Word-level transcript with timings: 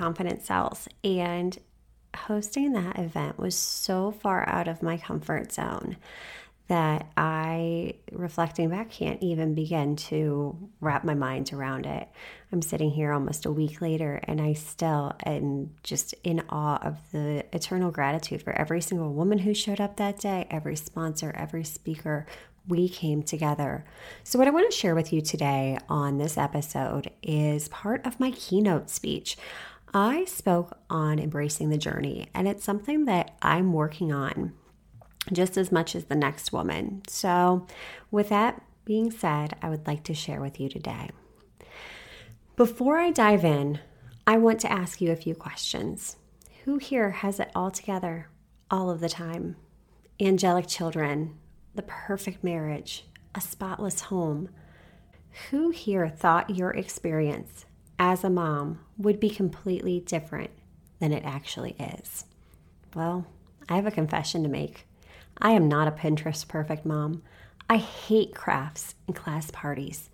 Confident 0.00 0.42
Cells, 0.42 0.88
and 1.04 1.58
hosting 2.16 2.72
that 2.72 2.98
event 2.98 3.38
was 3.38 3.54
so 3.54 4.10
far 4.10 4.48
out 4.48 4.66
of 4.66 4.82
my 4.82 4.96
comfort 4.96 5.52
zone 5.52 5.98
that 6.68 7.10
I, 7.18 7.96
reflecting 8.10 8.70
back, 8.70 8.90
can't 8.90 9.22
even 9.22 9.52
begin 9.52 9.96
to 9.96 10.56
wrap 10.80 11.04
my 11.04 11.12
mind 11.12 11.52
around 11.52 11.84
it. 11.84 12.08
I'm 12.50 12.62
sitting 12.62 12.90
here 12.90 13.12
almost 13.12 13.44
a 13.44 13.52
week 13.52 13.82
later, 13.82 14.22
and 14.24 14.40
I 14.40 14.54
still 14.54 15.12
am 15.26 15.72
just 15.82 16.14
in 16.24 16.44
awe 16.48 16.78
of 16.80 16.96
the 17.12 17.44
eternal 17.52 17.90
gratitude 17.90 18.42
for 18.42 18.54
every 18.54 18.80
single 18.80 19.12
woman 19.12 19.40
who 19.40 19.52
showed 19.52 19.82
up 19.82 19.98
that 19.98 20.18
day, 20.18 20.46
every 20.50 20.76
sponsor, 20.76 21.30
every 21.36 21.64
speaker 21.64 22.24
we 22.66 22.88
came 22.88 23.22
together. 23.22 23.84
So, 24.24 24.38
what 24.38 24.48
I 24.48 24.52
want 24.52 24.70
to 24.70 24.76
share 24.76 24.94
with 24.94 25.12
you 25.12 25.20
today 25.20 25.78
on 25.88 26.16
this 26.16 26.38
episode 26.38 27.10
is 27.22 27.68
part 27.68 28.06
of 28.06 28.20
my 28.20 28.30
keynote 28.30 28.88
speech. 28.88 29.36
I 29.92 30.24
spoke 30.26 30.78
on 30.88 31.18
embracing 31.18 31.70
the 31.70 31.78
journey, 31.78 32.28
and 32.32 32.46
it's 32.46 32.62
something 32.62 33.06
that 33.06 33.36
I'm 33.42 33.72
working 33.72 34.12
on 34.12 34.52
just 35.32 35.56
as 35.56 35.72
much 35.72 35.96
as 35.96 36.04
the 36.04 36.14
next 36.14 36.52
woman. 36.52 37.02
So, 37.08 37.66
with 38.10 38.28
that 38.28 38.62
being 38.84 39.10
said, 39.10 39.56
I 39.60 39.68
would 39.68 39.86
like 39.86 40.04
to 40.04 40.14
share 40.14 40.40
with 40.40 40.60
you 40.60 40.68
today. 40.68 41.10
Before 42.56 42.98
I 42.98 43.10
dive 43.10 43.44
in, 43.44 43.80
I 44.26 44.38
want 44.38 44.60
to 44.60 44.72
ask 44.72 45.00
you 45.00 45.10
a 45.10 45.16
few 45.16 45.34
questions. 45.34 46.16
Who 46.64 46.78
here 46.78 47.10
has 47.10 47.40
it 47.40 47.50
all 47.54 47.70
together 47.70 48.28
all 48.70 48.90
of 48.90 49.00
the 49.00 49.08
time? 49.08 49.56
Angelic 50.20 50.68
children, 50.68 51.36
the 51.74 51.82
perfect 51.82 52.44
marriage, 52.44 53.06
a 53.34 53.40
spotless 53.40 54.02
home. 54.02 54.50
Who 55.50 55.70
here 55.70 56.08
thought 56.08 56.50
your 56.50 56.70
experience 56.70 57.64
as 58.00 58.24
a 58.24 58.30
mom 58.30 58.80
would 58.96 59.20
be 59.20 59.28
completely 59.28 60.00
different 60.00 60.50
than 61.00 61.12
it 61.12 61.22
actually 61.22 61.76
is? 61.78 62.24
Well, 62.94 63.26
I 63.68 63.76
have 63.76 63.86
a 63.86 63.90
confession 63.90 64.42
to 64.42 64.48
make. 64.48 64.86
I 65.38 65.50
am 65.50 65.68
not 65.68 65.86
a 65.86 65.92
Pinterest 65.92 66.48
perfect 66.48 66.86
mom. 66.86 67.22
I 67.68 67.76
hate 67.76 68.34
crafts 68.34 68.94
and 69.06 69.14
class 69.14 69.50
parties. 69.50 70.08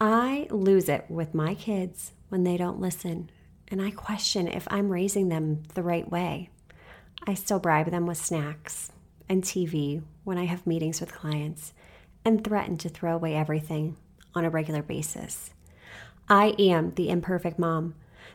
I 0.00 0.48
lose 0.50 0.88
it 0.88 1.04
with 1.08 1.34
my 1.34 1.54
kids 1.54 2.12
when 2.30 2.42
they 2.42 2.56
don't 2.56 2.80
listen, 2.80 3.30
and 3.68 3.80
I 3.80 3.90
question 3.92 4.48
if 4.48 4.66
I'm 4.68 4.90
raising 4.90 5.28
them 5.28 5.62
the 5.74 5.84
right 5.84 6.10
way. 6.10 6.50
I 7.26 7.34
still 7.34 7.60
bribe 7.60 7.90
them 7.92 8.06
with 8.06 8.18
snacks 8.18 8.90
and 9.28 9.44
TV 9.44 10.02
when 10.24 10.36
I 10.36 10.46
have 10.46 10.66
meetings 10.66 11.00
with 11.00 11.14
clients 11.14 11.72
and 12.24 12.42
threaten 12.42 12.76
to 12.78 12.88
throw 12.88 13.14
away 13.14 13.36
everything 13.36 13.96
on 14.34 14.44
a 14.44 14.50
regular 14.50 14.82
basis. 14.82 15.50
I 16.30 16.54
am 16.58 16.92
the 16.94 17.08
imperfect 17.08 17.58
mom, 17.58 17.94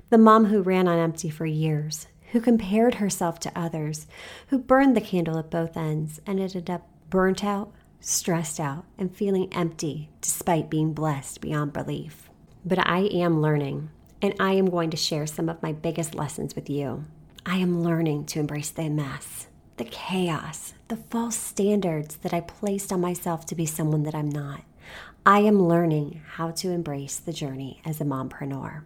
the 0.09 0.17
mom 0.17 0.45
who 0.45 0.63
ran 0.63 0.87
on 0.87 0.97
empty 0.97 1.29
for 1.29 1.45
years, 1.45 2.07
who 2.31 2.41
compared 2.41 2.95
herself 2.95 3.39
to 3.41 3.51
others, 3.55 4.07
who 4.47 4.57
burned 4.57 4.97
the 4.97 5.01
candle 5.01 5.37
at 5.37 5.51
both 5.51 5.77
ends 5.77 6.19
and 6.25 6.39
ended 6.39 6.69
up 6.71 6.87
burnt 7.11 7.43
out, 7.43 7.71
stressed 7.99 8.59
out, 8.59 8.85
and 8.97 9.15
feeling 9.15 9.53
empty 9.53 10.09
despite 10.21 10.71
being 10.71 10.93
blessed 10.93 11.39
beyond 11.39 11.73
belief. 11.73 12.29
But 12.65 12.79
I 12.79 13.01
am 13.11 13.41
learning, 13.41 13.89
and 14.23 14.33
I 14.39 14.53
am 14.53 14.71
going 14.71 14.89
to 14.89 14.97
share 14.97 15.27
some 15.27 15.47
of 15.47 15.61
my 15.61 15.71
biggest 15.71 16.15
lessons 16.15 16.55
with 16.55 16.71
you. 16.71 17.05
I 17.45 17.57
am 17.57 17.83
learning 17.83 18.25
to 18.27 18.39
embrace 18.39 18.71
the 18.71 18.89
mess 18.89 19.47
the 19.77 19.85
chaos, 19.85 20.73
the 20.87 20.95
false 20.95 21.35
standards 21.35 22.17
that 22.17 22.33
I 22.33 22.41
placed 22.41 22.93
on 22.93 23.01
myself 23.01 23.45
to 23.47 23.55
be 23.55 23.65
someone 23.65 24.03
that 24.03 24.13
I'm 24.13 24.29
not. 24.29 24.61
I 25.25 25.39
am 25.39 25.69
learning 25.69 26.21
how 26.31 26.51
to 26.51 26.71
embrace 26.71 27.15
the 27.15 27.31
journey 27.31 27.79
as 27.85 28.01
a 28.01 28.03
mompreneur. 28.03 28.81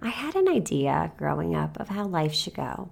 I 0.00 0.08
had 0.08 0.34
an 0.34 0.48
idea 0.48 1.12
growing 1.16 1.54
up 1.54 1.78
of 1.78 1.90
how 1.90 2.06
life 2.06 2.34
should 2.34 2.54
go. 2.54 2.90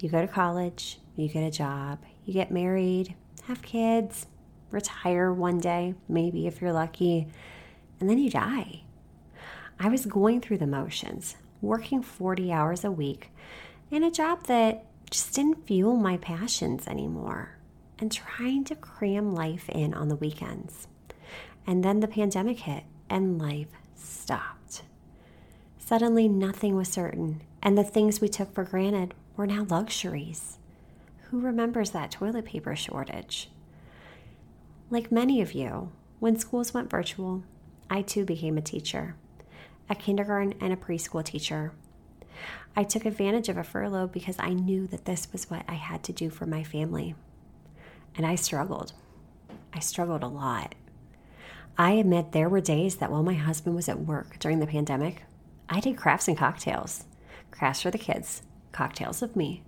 You 0.00 0.08
go 0.08 0.20
to 0.20 0.26
college, 0.26 0.98
you 1.14 1.28
get 1.28 1.44
a 1.44 1.52
job, 1.52 2.00
you 2.24 2.34
get 2.34 2.50
married, 2.50 3.14
have 3.44 3.62
kids, 3.62 4.26
retire 4.72 5.32
one 5.32 5.60
day, 5.60 5.94
maybe 6.08 6.48
if 6.48 6.60
you're 6.60 6.72
lucky, 6.72 7.28
and 8.00 8.10
then 8.10 8.18
you 8.18 8.28
die. 8.28 8.82
I 9.78 9.88
was 9.88 10.04
going 10.04 10.40
through 10.40 10.58
the 10.58 10.66
motions, 10.66 11.36
working 11.62 12.02
40 12.02 12.50
hours 12.50 12.82
a 12.82 12.90
week 12.90 13.30
in 13.88 14.02
a 14.02 14.10
job 14.10 14.48
that 14.48 14.84
just 15.10 15.32
didn't 15.32 15.64
fuel 15.64 15.94
my 15.94 16.16
passions 16.16 16.88
anymore 16.88 17.56
and 18.00 18.10
trying 18.10 18.64
to 18.64 18.74
cram 18.74 19.32
life 19.32 19.68
in 19.68 19.94
on 19.94 20.08
the 20.08 20.16
weekends. 20.16 20.88
And 21.68 21.84
then 21.84 22.00
the 22.00 22.08
pandemic 22.08 22.60
hit 22.60 22.82
and 23.08 23.38
life 23.38 23.68
stopped. 23.94 24.82
Suddenly, 25.78 26.26
nothing 26.26 26.74
was 26.74 26.88
certain, 26.88 27.42
and 27.62 27.78
the 27.78 27.84
things 27.84 28.20
we 28.20 28.28
took 28.28 28.52
for 28.52 28.64
granted 28.64 29.14
were 29.36 29.46
now 29.46 29.66
luxuries. 29.70 30.58
Who 31.30 31.38
remembers 31.40 31.90
that 31.90 32.10
toilet 32.10 32.46
paper 32.46 32.74
shortage? 32.74 33.50
Like 34.90 35.12
many 35.12 35.40
of 35.40 35.52
you, 35.52 35.92
when 36.18 36.36
schools 36.36 36.74
went 36.74 36.90
virtual, 36.90 37.44
I 37.88 38.02
too 38.02 38.24
became 38.24 38.58
a 38.58 38.62
teacher, 38.62 39.14
a 39.88 39.94
kindergarten 39.94 40.54
and 40.60 40.72
a 40.72 40.76
preschool 40.76 41.24
teacher 41.24 41.72
I 42.76 42.84
took 42.84 43.04
advantage 43.04 43.48
of 43.48 43.56
a 43.56 43.64
furlough 43.64 44.06
because 44.06 44.36
I 44.38 44.50
knew 44.50 44.86
that 44.88 45.04
this 45.04 45.28
was 45.32 45.50
what 45.50 45.64
I 45.68 45.74
had 45.74 46.02
to 46.04 46.12
do 46.12 46.30
for 46.30 46.46
my 46.46 46.62
family. 46.62 47.14
And 48.16 48.24
I 48.24 48.36
struggled. 48.36 48.92
I 49.72 49.80
struggled 49.80 50.22
a 50.22 50.28
lot. 50.28 50.74
I 51.78 51.92
admit 51.92 52.32
there 52.32 52.48
were 52.48 52.60
days 52.60 52.96
that 52.96 53.10
while 53.10 53.22
my 53.22 53.34
husband 53.34 53.76
was 53.76 53.88
at 53.88 54.00
work 54.00 54.38
during 54.40 54.58
the 54.58 54.66
pandemic, 54.66 55.22
I 55.68 55.78
did 55.78 55.96
crafts 55.96 56.26
and 56.26 56.36
cocktails. 56.36 57.04
Crafts 57.52 57.82
for 57.82 57.92
the 57.92 57.98
kids, 57.98 58.42
cocktails 58.72 59.22
of 59.22 59.36
me, 59.36 59.62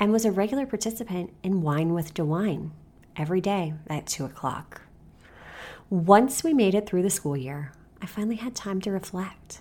and 0.00 0.10
was 0.10 0.24
a 0.24 0.32
regular 0.32 0.64
participant 0.64 1.34
in 1.42 1.60
Wine 1.60 1.92
with 1.92 2.14
DeWine 2.14 2.70
every 3.14 3.42
day 3.42 3.74
at 3.88 4.06
2 4.06 4.24
o'clock. 4.24 4.82
Once 5.90 6.42
we 6.42 6.54
made 6.54 6.74
it 6.74 6.88
through 6.88 7.02
the 7.02 7.10
school 7.10 7.36
year, 7.36 7.72
I 8.00 8.06
finally 8.06 8.36
had 8.36 8.54
time 8.54 8.80
to 8.80 8.90
reflect 8.90 9.60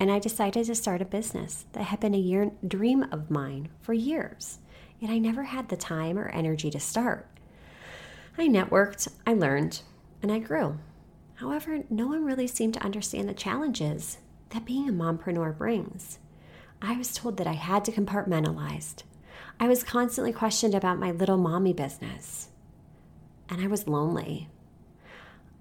and 0.00 0.10
I 0.10 0.18
decided 0.18 0.66
to 0.66 0.74
start 0.74 1.00
a 1.00 1.06
business 1.06 1.66
that 1.72 1.84
had 1.84 2.00
been 2.00 2.14
a 2.14 2.18
year, 2.18 2.50
dream 2.66 3.04
of 3.10 3.30
mine 3.30 3.68
for 3.80 3.92
years, 3.92 4.58
yet 4.98 5.10
I 5.10 5.18
never 5.18 5.44
had 5.44 5.68
the 5.68 5.76
time 5.76 6.18
or 6.18 6.28
energy 6.28 6.70
to 6.70 6.80
start. 6.80 7.26
I 8.36 8.48
networked, 8.48 9.08
I 9.26 9.34
learned, 9.34 9.80
and 10.22 10.32
I 10.32 10.40
grew. 10.40 10.78
However, 11.36 11.80
no 11.90 12.06
one 12.06 12.24
really 12.24 12.46
seemed 12.46 12.74
to 12.74 12.84
understand 12.84 13.28
the 13.28 13.34
challenges 13.34 14.18
that 14.50 14.64
being 14.64 14.88
a 14.88 14.92
mompreneur 14.92 15.56
brings. 15.56 16.18
I 16.80 16.96
was 16.96 17.12
told 17.12 17.36
that 17.38 17.46
I 17.46 17.54
had 17.54 17.84
to 17.86 17.92
compartmentalize. 17.92 19.02
I 19.58 19.68
was 19.68 19.82
constantly 19.82 20.32
questioned 20.32 20.74
about 20.74 20.98
my 20.98 21.10
little 21.10 21.36
mommy 21.36 21.72
business. 21.72 22.48
And 23.48 23.60
I 23.60 23.66
was 23.66 23.88
lonely. 23.88 24.48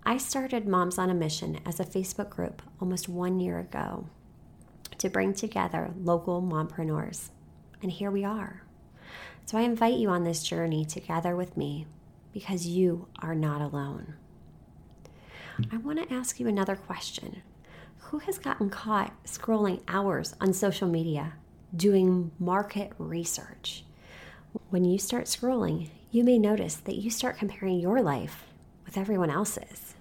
I 0.06 0.17
started 0.17 0.67
Moms 0.67 0.97
on 0.97 1.09
a 1.09 1.13
Mission 1.13 1.59
as 1.66 1.79
a 1.79 1.85
Facebook 1.85 2.29
group 2.29 2.62
almost 2.81 3.07
one 3.07 3.39
year 3.39 3.59
ago 3.59 4.07
to 4.97 5.09
bring 5.09 5.33
together 5.33 5.91
local 5.97 6.41
mompreneurs. 6.41 7.29
And 7.81 7.92
here 7.92 8.12
we 8.12 8.24
are. 8.24 8.63
So 9.45 9.57
I 9.57 9.62
invite 9.62 9.95
you 9.95 10.09
on 10.09 10.24
this 10.24 10.44
journey 10.44 10.86
together 10.86 11.36
with 11.36 11.57
me 11.57 11.88
because 12.33 12.65
you 12.65 13.07
are 13.19 13.36
not 13.36 13.62
alone. 13.62 14.15
I 15.71 15.77
want 15.77 16.07
to 16.07 16.13
ask 16.13 16.39
you 16.39 16.47
another 16.47 16.75
question. 16.75 17.41
Who 17.97 18.19
has 18.19 18.38
gotten 18.38 18.69
caught 18.69 19.13
scrolling 19.25 19.81
hours 19.88 20.35
on 20.41 20.53
social 20.53 20.88
media 20.88 21.33
doing 21.75 22.31
market 22.39 22.91
research? 22.97 23.83
When 24.69 24.85
you 24.85 24.97
start 24.97 25.25
scrolling, 25.25 25.89
you 26.11 26.23
may 26.23 26.38
notice 26.38 26.75
that 26.75 26.97
you 26.97 27.09
start 27.09 27.38
comparing 27.38 27.79
your 27.79 28.01
life 28.01 28.45
with 28.85 28.97
everyone 28.97 29.29
else's. 29.29 29.95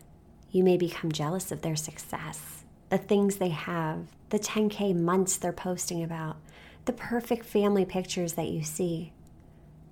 You 0.51 0.65
may 0.65 0.77
become 0.77 1.13
jealous 1.13 1.51
of 1.53 1.63
their 1.63 1.77
success 1.77 2.63
the 2.93 2.99
things 2.99 3.37
they 3.37 3.49
have, 3.49 4.01
the 4.29 4.39
10K 4.39 4.95
months 4.95 5.39
they're 5.39 5.51
posting 5.51 6.03
about, 6.03 6.37
the 6.85 6.93
perfect 6.93 7.47
family 7.47 7.87
pictures 7.87 8.35
that 8.35 8.49
you 8.49 8.63
see. 8.63 9.15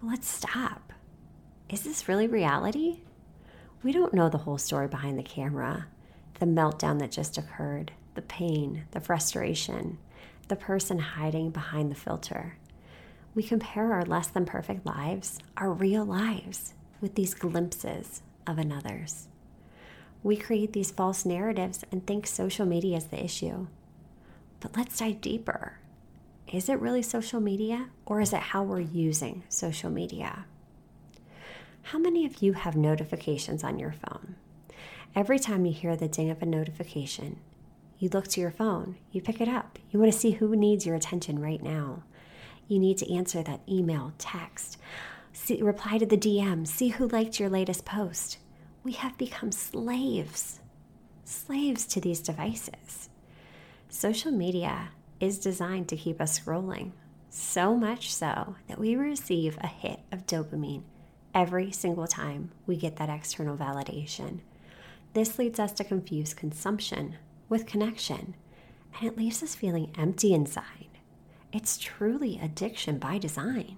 let's 0.02 0.28
stop. 0.28 0.92
Is 1.70 1.82
this 1.82 2.08
really 2.08 2.26
reality? 2.26 2.98
We 3.82 3.92
don't 3.92 4.12
know 4.12 4.28
the 4.28 4.38
whole 4.38 4.58
story 4.58 4.88
behind 4.88 5.18
the 5.18 5.22
camera, 5.22 5.86
the 6.38 6.44
meltdown 6.44 6.98
that 6.98 7.10
just 7.10 7.38
occurred, 7.38 7.92
the 8.14 8.20
pain, 8.20 8.84
the 8.90 9.00
frustration, 9.00 9.96
the 10.48 10.56
person 10.56 10.98
hiding 10.98 11.50
behind 11.50 11.90
the 11.90 11.94
filter. 11.96 12.58
We 13.34 13.42
compare 13.42 13.92
our 13.92 14.04
less 14.04 14.26
than 14.26 14.44
perfect 14.44 14.84
lives, 14.84 15.38
our 15.56 15.72
real 15.72 16.04
lives, 16.04 16.74
with 17.00 17.14
these 17.14 17.32
glimpses 17.32 18.20
of 18.46 18.58
another's. 18.58 19.28
We 20.22 20.36
create 20.36 20.74
these 20.74 20.90
false 20.90 21.24
narratives 21.24 21.82
and 21.90 22.06
think 22.06 22.26
social 22.26 22.66
media 22.66 22.98
is 22.98 23.06
the 23.06 23.24
issue. 23.24 23.68
But 24.60 24.76
let's 24.76 24.98
dive 24.98 25.22
deeper. 25.22 25.78
Is 26.52 26.68
it 26.68 26.80
really 26.80 27.00
social 27.00 27.40
media 27.40 27.88
or 28.04 28.20
is 28.20 28.34
it 28.34 28.40
how 28.40 28.62
we're 28.62 28.80
using 28.80 29.44
social 29.48 29.88
media? 29.88 30.44
How 31.82 31.98
many 31.98 32.24
of 32.24 32.40
you 32.42 32.52
have 32.52 32.76
notifications 32.76 33.64
on 33.64 33.78
your 33.78 33.92
phone? 33.92 34.36
Every 35.14 35.40
time 35.40 35.66
you 35.66 35.72
hear 35.72 35.96
the 35.96 36.06
ding 36.06 36.30
of 36.30 36.40
a 36.40 36.46
notification, 36.46 37.40
you 37.98 38.08
look 38.08 38.28
to 38.28 38.40
your 38.40 38.52
phone, 38.52 38.96
you 39.10 39.20
pick 39.20 39.40
it 39.40 39.48
up. 39.48 39.78
You 39.90 39.98
want 39.98 40.12
to 40.12 40.18
see 40.18 40.32
who 40.32 40.54
needs 40.54 40.86
your 40.86 40.94
attention 40.94 41.40
right 41.40 41.62
now. 41.62 42.04
You 42.68 42.78
need 42.78 42.98
to 42.98 43.12
answer 43.12 43.42
that 43.42 43.62
email, 43.68 44.12
text, 44.18 44.78
see, 45.32 45.60
reply 45.60 45.98
to 45.98 46.06
the 46.06 46.16
DM, 46.16 46.66
see 46.66 46.88
who 46.88 47.08
liked 47.08 47.40
your 47.40 47.48
latest 47.48 47.84
post. 47.84 48.38
We 48.84 48.92
have 48.92 49.18
become 49.18 49.50
slaves, 49.50 50.60
slaves 51.24 51.84
to 51.86 52.00
these 52.00 52.20
devices. 52.20 53.08
Social 53.88 54.30
media 54.30 54.90
is 55.18 55.40
designed 55.40 55.88
to 55.88 55.96
keep 55.96 56.20
us 56.20 56.38
scrolling, 56.38 56.92
so 57.28 57.74
much 57.74 58.14
so 58.14 58.54
that 58.68 58.78
we 58.78 58.94
receive 58.94 59.58
a 59.60 59.66
hit 59.66 59.98
of 60.12 60.26
dopamine 60.26 60.84
every 61.34 61.70
single 61.70 62.06
time 62.06 62.50
we 62.66 62.76
get 62.76 62.96
that 62.96 63.10
external 63.10 63.56
validation. 63.56 64.40
This 65.12 65.38
leads 65.38 65.58
us 65.58 65.72
to 65.72 65.84
confuse 65.84 66.34
consumption 66.34 67.16
with 67.48 67.66
connection, 67.66 68.34
and 68.98 69.08
it 69.08 69.16
leaves 69.16 69.42
us 69.42 69.54
feeling 69.54 69.92
empty 69.98 70.32
inside. 70.32 70.86
It's 71.52 71.78
truly 71.78 72.38
addiction 72.40 72.98
by 72.98 73.18
design. 73.18 73.76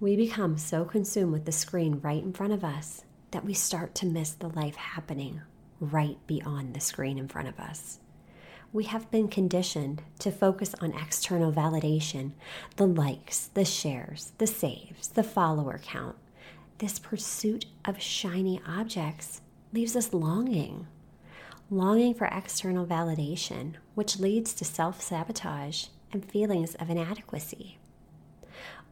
We 0.00 0.16
become 0.16 0.56
so 0.56 0.86
consumed 0.86 1.32
with 1.32 1.44
the 1.44 1.52
screen 1.52 2.00
right 2.02 2.22
in 2.22 2.32
front 2.32 2.54
of 2.54 2.64
us 2.64 3.04
that 3.32 3.44
we 3.44 3.52
start 3.52 3.94
to 3.96 4.06
miss 4.06 4.32
the 4.32 4.48
life 4.48 4.76
happening 4.76 5.42
right 5.78 6.16
beyond 6.26 6.74
the 6.74 6.80
screen 6.80 7.18
in 7.18 7.28
front 7.28 7.48
of 7.48 7.60
us. 7.60 8.00
We 8.72 8.84
have 8.84 9.10
been 9.10 9.28
conditioned 9.28 10.02
to 10.20 10.30
focus 10.30 10.74
on 10.80 10.92
external 10.92 11.52
validation 11.52 12.32
the 12.76 12.86
likes, 12.86 13.48
the 13.48 13.64
shares, 13.64 14.32
the 14.38 14.46
saves, 14.46 15.08
the 15.08 15.22
follower 15.22 15.80
count. 15.82 16.16
This 16.80 16.98
pursuit 16.98 17.66
of 17.84 18.00
shiny 18.00 18.58
objects 18.66 19.42
leaves 19.70 19.94
us 19.94 20.14
longing, 20.14 20.86
longing 21.68 22.14
for 22.14 22.24
external 22.24 22.86
validation, 22.86 23.74
which 23.94 24.18
leads 24.18 24.54
to 24.54 24.64
self 24.64 25.02
sabotage 25.02 25.88
and 26.10 26.24
feelings 26.24 26.74
of 26.76 26.88
inadequacy. 26.88 27.76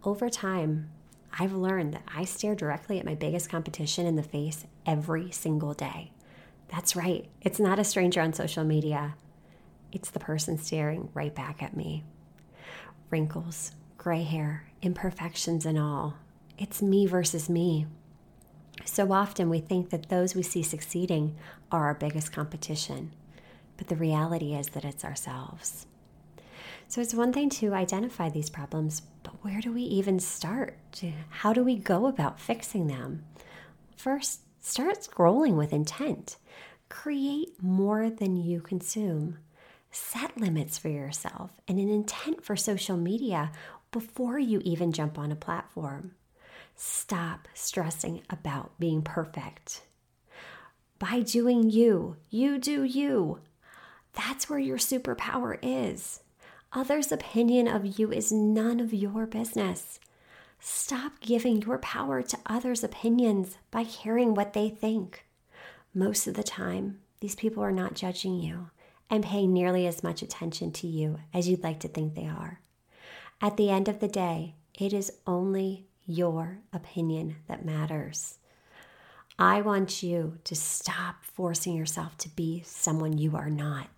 Over 0.04 0.28
time, 0.28 0.90
I've 1.38 1.54
learned 1.54 1.94
that 1.94 2.02
I 2.14 2.26
stare 2.26 2.54
directly 2.54 2.98
at 2.98 3.06
my 3.06 3.14
biggest 3.14 3.48
competition 3.48 4.04
in 4.04 4.16
the 4.16 4.22
face 4.22 4.66
every 4.84 5.30
single 5.30 5.72
day. 5.72 6.12
That's 6.68 6.94
right, 6.94 7.26
it's 7.40 7.58
not 7.58 7.78
a 7.78 7.84
stranger 7.84 8.20
on 8.20 8.34
social 8.34 8.64
media, 8.64 9.14
it's 9.92 10.10
the 10.10 10.20
person 10.20 10.58
staring 10.58 11.08
right 11.14 11.34
back 11.34 11.62
at 11.62 11.74
me. 11.74 12.04
Wrinkles, 13.08 13.72
gray 13.96 14.24
hair, 14.24 14.66
imperfections, 14.82 15.64
and 15.64 15.78
all. 15.78 16.18
It's 16.58 16.82
me 16.82 17.06
versus 17.06 17.48
me. 17.48 17.86
So 18.84 19.12
often 19.12 19.48
we 19.48 19.60
think 19.60 19.90
that 19.90 20.08
those 20.08 20.34
we 20.34 20.42
see 20.42 20.64
succeeding 20.64 21.36
are 21.70 21.84
our 21.84 21.94
biggest 21.94 22.32
competition, 22.32 23.12
but 23.76 23.86
the 23.86 23.94
reality 23.94 24.54
is 24.54 24.68
that 24.70 24.84
it's 24.84 25.04
ourselves. 25.04 25.86
So 26.88 27.00
it's 27.00 27.14
one 27.14 27.32
thing 27.32 27.48
to 27.50 27.74
identify 27.74 28.28
these 28.28 28.50
problems, 28.50 29.02
but 29.22 29.34
where 29.44 29.60
do 29.60 29.72
we 29.72 29.82
even 29.82 30.18
start? 30.18 31.02
How 31.28 31.52
do 31.52 31.62
we 31.62 31.76
go 31.76 32.06
about 32.06 32.40
fixing 32.40 32.88
them? 32.88 33.24
First, 33.96 34.40
start 34.60 34.98
scrolling 35.02 35.54
with 35.54 35.72
intent. 35.72 36.38
Create 36.88 37.62
more 37.62 38.10
than 38.10 38.36
you 38.36 38.60
consume. 38.60 39.38
Set 39.92 40.36
limits 40.40 40.76
for 40.76 40.88
yourself 40.88 41.52
and 41.68 41.78
an 41.78 41.88
intent 41.88 42.44
for 42.44 42.56
social 42.56 42.96
media 42.96 43.52
before 43.92 44.38
you 44.38 44.60
even 44.64 44.92
jump 44.92 45.18
on 45.18 45.30
a 45.30 45.36
platform. 45.36 46.12
Stop 46.80 47.48
stressing 47.54 48.22
about 48.30 48.78
being 48.78 49.02
perfect. 49.02 49.82
By 51.00 51.22
doing 51.22 51.70
you, 51.70 52.18
you 52.30 52.56
do 52.56 52.84
you. 52.84 53.40
That's 54.12 54.48
where 54.48 54.60
your 54.60 54.78
superpower 54.78 55.58
is. 55.60 56.20
Others' 56.72 57.10
opinion 57.10 57.66
of 57.66 57.98
you 57.98 58.12
is 58.12 58.30
none 58.30 58.78
of 58.78 58.94
your 58.94 59.26
business. 59.26 59.98
Stop 60.60 61.18
giving 61.18 61.62
your 61.62 61.78
power 61.78 62.22
to 62.22 62.38
others' 62.46 62.84
opinions 62.84 63.58
by 63.72 63.82
caring 63.82 64.34
what 64.34 64.52
they 64.52 64.68
think. 64.68 65.26
Most 65.92 66.28
of 66.28 66.34
the 66.34 66.44
time, 66.44 67.00
these 67.18 67.34
people 67.34 67.60
are 67.60 67.72
not 67.72 67.94
judging 67.94 68.38
you 68.38 68.70
and 69.10 69.24
paying 69.24 69.52
nearly 69.52 69.84
as 69.88 70.04
much 70.04 70.22
attention 70.22 70.70
to 70.74 70.86
you 70.86 71.18
as 71.34 71.48
you'd 71.48 71.64
like 71.64 71.80
to 71.80 71.88
think 71.88 72.14
they 72.14 72.28
are. 72.28 72.60
At 73.40 73.56
the 73.56 73.68
end 73.68 73.88
of 73.88 73.98
the 73.98 74.06
day, 74.06 74.54
it 74.78 74.92
is 74.92 75.10
only 75.26 75.87
your 76.08 76.58
opinion 76.72 77.36
that 77.46 77.64
matters. 77.64 78.38
I 79.38 79.60
want 79.60 80.02
you 80.02 80.38
to 80.44 80.56
stop 80.56 81.22
forcing 81.22 81.76
yourself 81.76 82.16
to 82.18 82.28
be 82.30 82.62
someone 82.66 83.18
you 83.18 83.36
are 83.36 83.50
not. 83.50 83.88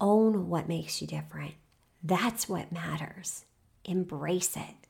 Own 0.00 0.48
what 0.48 0.66
makes 0.66 1.00
you 1.00 1.06
different. 1.06 1.54
That's 2.02 2.48
what 2.48 2.72
matters. 2.72 3.44
Embrace 3.84 4.56
it. 4.56 4.88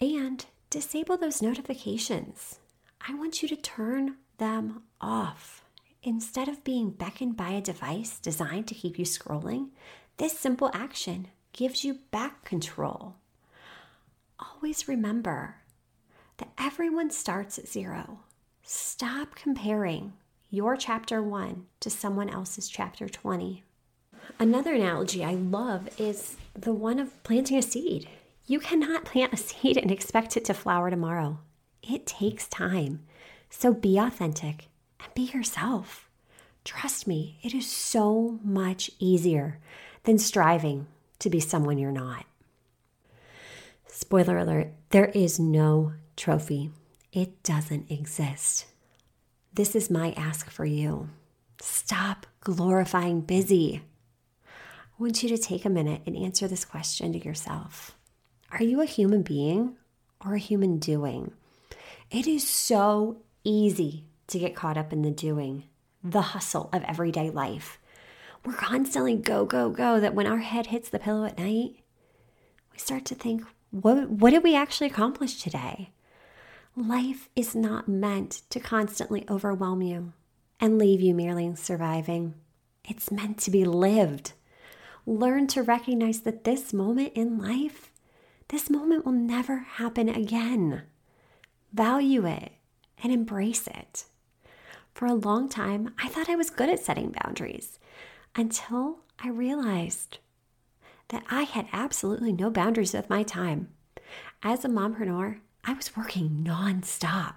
And 0.00 0.44
disable 0.68 1.16
those 1.16 1.40
notifications. 1.40 2.58
I 3.06 3.14
want 3.14 3.40
you 3.40 3.48
to 3.48 3.56
turn 3.56 4.16
them 4.38 4.82
off. 5.00 5.64
Instead 6.02 6.48
of 6.48 6.64
being 6.64 6.90
beckoned 6.90 7.36
by 7.36 7.50
a 7.50 7.60
device 7.62 8.18
designed 8.18 8.66
to 8.68 8.74
keep 8.74 8.98
you 8.98 9.04
scrolling, 9.04 9.68
this 10.16 10.38
simple 10.38 10.70
action 10.74 11.28
gives 11.52 11.84
you 11.84 12.00
back 12.10 12.44
control 12.44 13.14
always 14.38 14.88
remember 14.88 15.56
that 16.38 16.52
everyone 16.58 17.10
starts 17.10 17.58
at 17.58 17.68
zero. 17.68 18.20
Stop 18.62 19.34
comparing 19.34 20.14
your 20.50 20.76
chapter 20.76 21.22
one 21.22 21.66
to 21.80 21.90
someone 21.90 22.28
else's 22.28 22.68
chapter 22.68 23.08
20. 23.08 23.62
Another 24.38 24.74
analogy 24.74 25.24
I 25.24 25.34
love 25.34 25.88
is 25.98 26.36
the 26.54 26.72
one 26.72 26.98
of 26.98 27.22
planting 27.22 27.58
a 27.58 27.62
seed. 27.62 28.08
You 28.46 28.60
cannot 28.60 29.04
plant 29.04 29.32
a 29.32 29.36
seed 29.36 29.76
and 29.76 29.90
expect 29.90 30.36
it 30.36 30.44
to 30.46 30.54
flower 30.54 30.90
tomorrow. 30.90 31.38
It 31.82 32.06
takes 32.06 32.48
time. 32.48 33.04
So 33.50 33.72
be 33.72 33.98
authentic 33.98 34.68
and 35.00 35.12
be 35.14 35.22
yourself. 35.22 36.08
Trust 36.64 37.06
me, 37.06 37.38
it 37.42 37.52
is 37.54 37.70
so 37.70 38.38
much 38.42 38.90
easier 38.98 39.58
than 40.04 40.18
striving 40.18 40.86
to 41.18 41.30
be 41.30 41.40
someone 41.40 41.78
you're 41.78 41.92
not. 41.92 42.24
Spoiler 43.94 44.38
alert, 44.38 44.72
there 44.90 45.04
is 45.04 45.38
no 45.38 45.92
trophy. 46.16 46.72
It 47.12 47.44
doesn't 47.44 47.92
exist. 47.92 48.66
This 49.52 49.76
is 49.76 49.88
my 49.88 50.10
ask 50.16 50.50
for 50.50 50.64
you. 50.64 51.10
Stop 51.60 52.26
glorifying 52.40 53.20
busy. 53.20 53.82
I 54.46 54.50
want 54.98 55.22
you 55.22 55.28
to 55.28 55.38
take 55.38 55.64
a 55.64 55.70
minute 55.70 56.00
and 56.06 56.16
answer 56.16 56.48
this 56.48 56.64
question 56.64 57.12
to 57.12 57.24
yourself 57.24 57.94
Are 58.50 58.64
you 58.64 58.80
a 58.80 58.84
human 58.84 59.22
being 59.22 59.76
or 60.26 60.34
a 60.34 60.40
human 60.40 60.80
doing? 60.80 61.32
It 62.10 62.26
is 62.26 62.44
so 62.44 63.22
easy 63.44 64.06
to 64.26 64.40
get 64.40 64.56
caught 64.56 64.76
up 64.76 64.92
in 64.92 65.02
the 65.02 65.12
doing, 65.12 65.68
the 66.02 66.20
hustle 66.20 66.68
of 66.72 66.82
everyday 66.82 67.30
life. 67.30 67.78
We're 68.44 68.54
constantly 68.54 69.14
go, 69.14 69.44
go, 69.44 69.70
go 69.70 70.00
that 70.00 70.16
when 70.16 70.26
our 70.26 70.38
head 70.38 70.66
hits 70.66 70.88
the 70.88 70.98
pillow 70.98 71.24
at 71.24 71.38
night, 71.38 71.76
we 72.72 72.78
start 72.78 73.04
to 73.04 73.14
think, 73.14 73.44
what, 73.74 74.08
what 74.08 74.30
did 74.30 74.44
we 74.44 74.54
actually 74.54 74.86
accomplish 74.86 75.42
today? 75.42 75.90
Life 76.76 77.28
is 77.34 77.56
not 77.56 77.88
meant 77.88 78.42
to 78.50 78.60
constantly 78.60 79.24
overwhelm 79.28 79.82
you 79.82 80.12
and 80.60 80.78
leave 80.78 81.00
you 81.00 81.12
merely 81.12 81.54
surviving. 81.56 82.34
It's 82.84 83.10
meant 83.10 83.38
to 83.38 83.50
be 83.50 83.64
lived. 83.64 84.32
Learn 85.06 85.48
to 85.48 85.62
recognize 85.62 86.20
that 86.20 86.44
this 86.44 86.72
moment 86.72 87.12
in 87.14 87.38
life, 87.38 87.90
this 88.48 88.70
moment 88.70 89.04
will 89.04 89.12
never 89.12 89.58
happen 89.58 90.08
again. 90.08 90.82
Value 91.72 92.26
it 92.26 92.52
and 93.02 93.12
embrace 93.12 93.66
it. 93.66 94.04
For 94.92 95.06
a 95.06 95.14
long 95.14 95.48
time, 95.48 95.92
I 95.98 96.08
thought 96.08 96.30
I 96.30 96.36
was 96.36 96.50
good 96.50 96.68
at 96.68 96.78
setting 96.78 97.12
boundaries 97.24 97.80
until 98.36 99.00
I 99.18 99.28
realized 99.30 100.18
that 101.08 101.24
I 101.30 101.42
had 101.42 101.66
absolutely 101.72 102.32
no 102.32 102.50
boundaries 102.50 102.94
with 102.94 103.10
my 103.10 103.22
time. 103.22 103.68
As 104.42 104.64
a 104.64 104.68
mompreneur, 104.68 105.40
I 105.64 105.72
was 105.72 105.96
working 105.96 106.44
nonstop. 106.46 107.34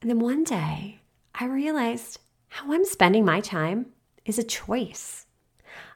And 0.00 0.10
then 0.10 0.18
one 0.18 0.44
day, 0.44 1.00
I 1.34 1.46
realized 1.46 2.18
how 2.48 2.72
I'm 2.72 2.84
spending 2.84 3.24
my 3.24 3.40
time 3.40 3.86
is 4.24 4.38
a 4.38 4.42
choice. 4.44 5.26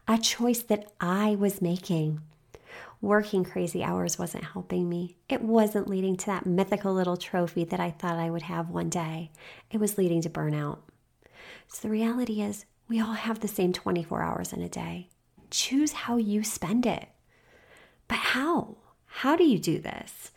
a 0.09 0.19
choice 0.19 0.63
that 0.63 0.87
I 1.01 1.35
was 1.37 1.61
making. 1.61 2.21
Working 3.01 3.45
crazy 3.45 3.83
hours 3.83 4.19
wasn't 4.19 4.45
helping 4.45 4.89
me. 4.89 5.17
It 5.29 5.43
wasn't 5.43 5.89
leading 5.89 6.17
to 6.17 6.27
that 6.27 6.47
mythical 6.47 6.95
little 6.95 7.17
trophy 7.17 7.65
that 7.65 7.81
I 7.81 7.91
thought 7.91 8.19
I 8.19 8.31
would 8.31 8.43
have 8.43 8.71
one 8.71 8.89
day. 8.89 9.31
It 9.71 9.79
was 9.79 9.99
leading 9.99 10.23
to 10.23 10.31
burnout. 10.31 10.79
So 11.69 11.83
the 11.83 11.91
reality 11.91 12.41
is, 12.41 12.65
we 12.89 13.01
all 13.01 13.15
have 13.15 13.41
the 13.41 13.49
same 13.49 13.73
24 13.73 14.23
hours 14.23 14.53
in 14.53 14.63
a 14.63 14.69
day. 14.69 15.09
Choose 15.57 15.93
how 15.93 16.19
you 16.19 16.45
spend 16.45 16.85
it. 16.85 17.09
But 18.09 18.19
how? 18.19 18.77
How 19.07 19.37
do 19.37 19.45
you 19.45 19.59
do 19.59 19.79
this? 19.79 20.31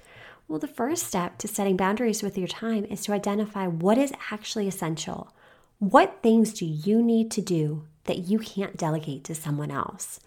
Well, 0.47 0.59
the 0.59 0.67
first 0.67 1.05
step 1.05 1.37
to 1.39 1.47
setting 1.49 1.75
boundaries 1.75 2.23
with 2.23 2.37
your 2.37 2.47
time 2.47 2.85
is 2.85 3.01
to 3.01 3.11
identify 3.11 3.67
what 3.67 3.97
is 3.97 4.13
actually 4.31 4.65
essential. 4.69 5.35
What 5.79 6.19
things 6.23 6.53
do 6.53 6.65
you 6.65 7.03
need 7.03 7.31
to 7.31 7.41
do 7.41 7.83
that 8.05 8.29
you 8.29 8.39
can't 8.39 8.77
delegate 8.77 9.25
to 9.25 9.35
someone 9.35 9.71
else? 9.71 10.21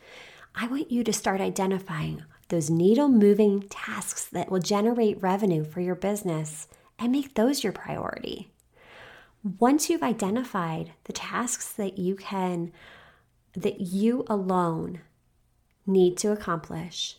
I 0.54 0.66
want 0.66 0.92
you 0.92 1.02
to 1.04 1.12
start 1.12 1.40
identifying 1.40 2.24
those 2.48 2.68
needle 2.68 3.08
moving 3.08 3.62
tasks 3.70 4.26
that 4.26 4.50
will 4.50 4.60
generate 4.60 5.22
revenue 5.22 5.64
for 5.64 5.80
your 5.80 5.94
business 5.94 6.68
and 6.98 7.10
make 7.10 7.34
those 7.34 7.64
your 7.64 7.72
priority. 7.72 8.50
Once 9.58 9.88
you've 9.88 10.02
identified 10.02 10.92
the 11.04 11.14
tasks 11.14 11.72
that 11.72 11.98
you 11.98 12.14
can, 12.14 12.70
that 13.54 13.80
you 13.80 14.24
alone 14.28 15.00
need 15.86 16.16
to 16.18 16.32
accomplish, 16.32 17.16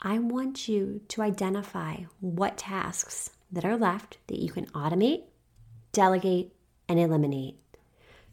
I 0.00 0.18
want 0.18 0.68
you 0.68 1.00
to 1.08 1.22
identify 1.22 2.00
what 2.20 2.58
tasks 2.58 3.30
that 3.50 3.64
are 3.64 3.76
left 3.76 4.18
that 4.26 4.38
you 4.38 4.50
can 4.50 4.66
automate, 4.66 5.22
delegate, 5.92 6.52
and 6.88 7.00
eliminate. 7.00 7.58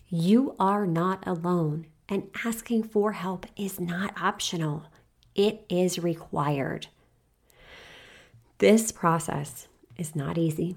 You 0.09 0.55
are 0.59 0.85
not 0.85 1.25
alone, 1.25 1.87
and 2.09 2.29
asking 2.43 2.83
for 2.83 3.13
help 3.13 3.45
is 3.55 3.79
not 3.79 4.13
optional, 4.21 4.87
it 5.33 5.65
is 5.69 5.97
required. 5.97 6.87
This 8.57 8.91
process 8.91 9.67
is 9.97 10.15
not 10.15 10.37
easy, 10.37 10.75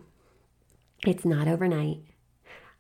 it's 1.05 1.25
not 1.25 1.49
overnight, 1.49 1.99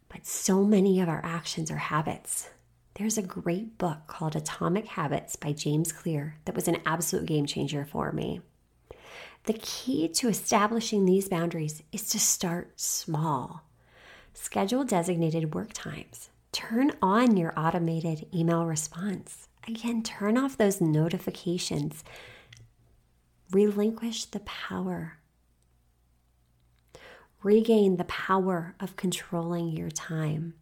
but 0.08 0.24
so 0.24 0.64
many 0.64 1.00
of 1.00 1.08
our 1.08 1.20
actions 1.24 1.70
are 1.70 1.76
habits 1.76 2.50
there's 2.96 3.18
a 3.18 3.22
great 3.22 3.76
book 3.76 4.06
called 4.06 4.34
Atomic 4.34 4.86
Habits 4.86 5.36
by 5.36 5.52
James 5.52 5.92
Clear 5.92 6.38
that 6.46 6.54
was 6.54 6.66
an 6.66 6.78
absolute 6.86 7.26
game 7.26 7.44
changer 7.44 7.84
for 7.84 8.10
me. 8.10 8.40
The 9.44 9.52
key 9.52 10.08
to 10.08 10.28
establishing 10.28 11.04
these 11.04 11.28
boundaries 11.28 11.82
is 11.92 12.08
to 12.08 12.18
start 12.18 12.80
small. 12.80 13.64
Schedule 14.32 14.82
designated 14.82 15.54
work 15.54 15.74
times. 15.74 16.30
Turn 16.52 16.90
on 17.02 17.36
your 17.36 17.52
automated 17.54 18.26
email 18.34 18.64
response. 18.64 19.48
Again, 19.68 20.02
turn 20.02 20.38
off 20.38 20.56
those 20.56 20.80
notifications. 20.80 22.02
Relinquish 23.50 24.24
the 24.24 24.40
power. 24.40 25.18
Regain 27.42 27.98
the 27.98 28.04
power 28.04 28.74
of 28.80 28.96
controlling 28.96 29.68
your 29.68 29.90
time. 29.90 30.54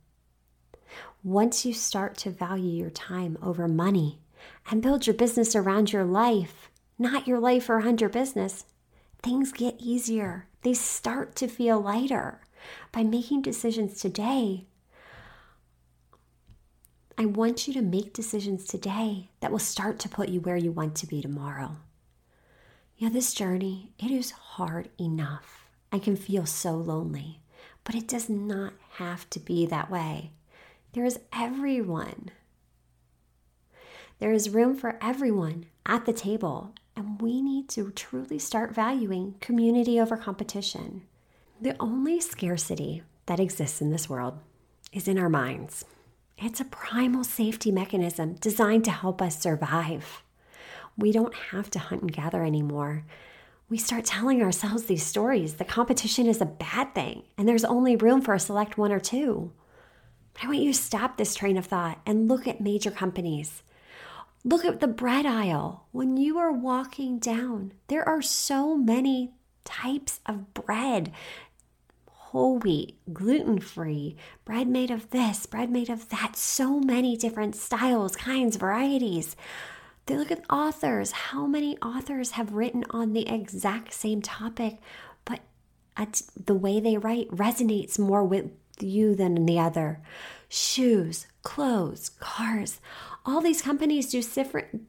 Once 1.22 1.64
you 1.64 1.72
start 1.72 2.16
to 2.16 2.30
value 2.30 2.70
your 2.70 2.90
time 2.90 3.38
over 3.42 3.66
money 3.66 4.18
and 4.70 4.82
build 4.82 5.06
your 5.06 5.14
business 5.14 5.56
around 5.56 5.92
your 5.92 6.04
life, 6.04 6.70
not 6.98 7.26
your 7.26 7.38
life 7.38 7.68
around 7.68 8.00
your 8.00 8.10
business, 8.10 8.64
things 9.22 9.52
get 9.52 9.76
easier. 9.78 10.46
They 10.62 10.74
start 10.74 11.34
to 11.36 11.48
feel 11.48 11.80
lighter. 11.80 12.40
By 12.92 13.02
making 13.02 13.42
decisions 13.42 14.00
today, 14.00 14.66
I 17.16 17.26
want 17.26 17.68
you 17.68 17.74
to 17.74 17.82
make 17.82 18.12
decisions 18.12 18.66
today 18.66 19.30
that 19.40 19.52
will 19.52 19.58
start 19.58 19.98
to 20.00 20.08
put 20.08 20.28
you 20.28 20.40
where 20.40 20.56
you 20.56 20.72
want 20.72 20.94
to 20.96 21.06
be 21.06 21.22
tomorrow. 21.22 21.76
Yeah, 22.96 23.08
this 23.08 23.34
journey, 23.34 23.92
it 23.98 24.10
is 24.10 24.30
hard 24.30 24.88
enough. 25.00 25.68
I 25.92 25.98
can 25.98 26.16
feel 26.16 26.44
so 26.46 26.72
lonely, 26.72 27.40
but 27.84 27.94
it 27.94 28.08
does 28.08 28.28
not 28.28 28.72
have 28.94 29.28
to 29.30 29.40
be 29.40 29.64
that 29.66 29.90
way. 29.90 30.32
There 30.94 31.04
is 31.04 31.18
everyone. 31.32 32.30
There 34.20 34.30
is 34.30 34.50
room 34.50 34.76
for 34.76 34.96
everyone 35.02 35.66
at 35.84 36.06
the 36.06 36.12
table, 36.12 36.72
and 36.94 37.20
we 37.20 37.42
need 37.42 37.68
to 37.70 37.90
truly 37.90 38.38
start 38.38 38.72
valuing 38.72 39.34
community 39.40 39.98
over 39.98 40.16
competition. 40.16 41.02
The 41.60 41.74
only 41.80 42.20
scarcity 42.20 43.02
that 43.26 43.40
exists 43.40 43.80
in 43.80 43.90
this 43.90 44.08
world 44.08 44.38
is 44.92 45.08
in 45.08 45.18
our 45.18 45.28
minds. 45.28 45.84
It's 46.38 46.60
a 46.60 46.64
primal 46.64 47.24
safety 47.24 47.72
mechanism 47.72 48.34
designed 48.34 48.84
to 48.84 48.92
help 48.92 49.20
us 49.20 49.40
survive. 49.40 50.22
We 50.96 51.10
don't 51.10 51.34
have 51.34 51.70
to 51.70 51.80
hunt 51.80 52.02
and 52.02 52.12
gather 52.12 52.44
anymore. 52.44 53.04
We 53.68 53.78
start 53.78 54.04
telling 54.04 54.42
ourselves 54.42 54.84
these 54.84 55.02
stories. 55.02 55.54
The 55.54 55.64
competition 55.64 56.28
is 56.28 56.40
a 56.40 56.46
bad 56.46 56.94
thing, 56.94 57.24
and 57.36 57.48
there's 57.48 57.64
only 57.64 57.96
room 57.96 58.20
for 58.20 58.32
a 58.32 58.38
select 58.38 58.78
one 58.78 58.92
or 58.92 59.00
two. 59.00 59.50
But 60.34 60.44
I 60.44 60.46
want 60.48 60.60
you 60.60 60.72
to 60.72 60.78
stop 60.78 61.16
this 61.16 61.34
train 61.34 61.56
of 61.56 61.66
thought 61.66 62.00
and 62.04 62.28
look 62.28 62.46
at 62.46 62.60
major 62.60 62.90
companies. 62.90 63.62
Look 64.44 64.64
at 64.64 64.80
the 64.80 64.88
bread 64.88 65.24
aisle. 65.24 65.86
When 65.92 66.16
you 66.16 66.38
are 66.38 66.52
walking 66.52 67.18
down, 67.18 67.72
there 67.88 68.06
are 68.06 68.20
so 68.20 68.76
many 68.76 69.32
types 69.64 70.20
of 70.26 70.52
bread 70.52 71.12
whole 72.34 72.58
wheat, 72.58 72.96
gluten 73.12 73.60
free, 73.60 74.16
bread 74.44 74.66
made 74.66 74.90
of 74.90 75.08
this, 75.10 75.46
bread 75.46 75.70
made 75.70 75.88
of 75.88 76.08
that, 76.08 76.34
so 76.34 76.80
many 76.80 77.16
different 77.16 77.54
styles, 77.54 78.16
kinds, 78.16 78.56
varieties. 78.56 79.36
They 80.06 80.16
look 80.16 80.32
at 80.32 80.44
authors. 80.50 81.12
How 81.12 81.46
many 81.46 81.78
authors 81.78 82.32
have 82.32 82.52
written 82.52 82.84
on 82.90 83.12
the 83.12 83.28
exact 83.28 83.94
same 83.94 84.20
topic, 84.20 84.78
but 85.24 85.40
the 86.44 86.54
way 86.54 86.80
they 86.80 86.98
write 86.98 87.28
resonates 87.28 88.00
more 88.00 88.24
with 88.24 88.50
you 88.80 89.14
than 89.14 89.36
in 89.36 89.46
the 89.46 89.58
other. 89.58 90.00
Shoes, 90.48 91.26
clothes, 91.42 92.10
cars, 92.20 92.80
all 93.24 93.40
these 93.40 93.62
companies 93.62 94.10
do 94.10 94.22
different 94.22 94.86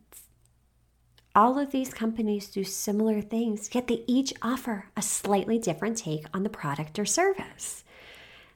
all 1.36 1.60
of 1.60 1.72
these 1.72 1.94
companies 1.94 2.48
do 2.48 2.64
similar 2.64 3.20
things, 3.20 3.70
yet 3.74 3.88
they 3.88 4.06
each 4.08 4.34
offer 4.42 4.86
a 4.96 5.02
slightly 5.02 5.60
different 5.60 5.98
take 5.98 6.26
on 6.34 6.44
the 6.44 6.50
product 6.50 6.98
or 6.98 7.04
service. 7.04 7.84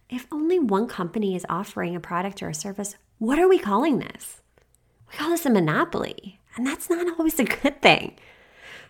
If 0.10 0.26
only 0.32 0.60
one 0.60 0.88
company 0.88 1.36
is 1.36 1.46
offering 1.50 1.94
a 1.94 2.00
product 2.00 2.42
or 2.42 2.50
a 2.50 2.54
service, 2.54 2.96
what 3.18 3.38
are 3.38 3.50
we 3.50 3.60
calling 3.60 4.00
this? 4.00 4.42
We 5.12 5.18
call 5.18 5.30
this 5.30 5.46
a 5.46 5.50
monopoly, 5.50 6.40
and 6.56 6.66
that's 6.66 6.90
not 6.90 7.20
always 7.20 7.38
a 7.38 7.44
good 7.44 7.82
thing. 7.82 8.16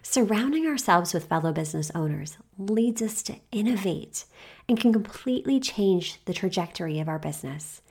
Surrounding 0.01 0.65
ourselves 0.65 1.13
with 1.13 1.25
fellow 1.25 1.51
business 1.51 1.91
owners 1.94 2.38
leads 2.58 3.01
us 3.01 3.22
to 3.22 3.36
innovate 3.51 4.25
and 4.68 4.79
can 4.79 4.94
completely 4.94 5.60
change 5.60 6.24
the 6.25 6.34
trajectory 6.34 7.00
of 7.00 7.10
our 7.10 7.20
business. 7.20 7.82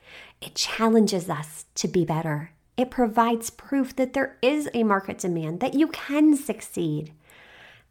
It 0.40 0.54
challenges 0.54 1.28
us 1.28 1.66
to 1.76 1.86
be 1.86 2.04
better. 2.04 2.52
It 2.76 2.90
provides 2.90 3.50
proof 3.50 3.94
that 3.96 4.14
there 4.14 4.36
is 4.40 4.68
a 4.72 4.84
market 4.84 5.18
demand, 5.18 5.60
that 5.60 5.74
you 5.74 5.88
can 5.88 6.36
succeed. 6.36 7.12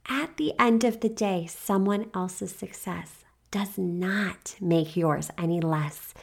At 0.09 0.37
the 0.37 0.53
end 0.57 0.83
of 0.83 1.01
the 1.01 1.09
day, 1.09 1.45
someone 1.47 2.09
else's 2.13 2.55
success 2.55 3.25
does 3.51 3.77
not 3.77 4.55
make 4.59 4.95
yours 4.95 5.29
any 5.37 5.61
less. 5.61 6.13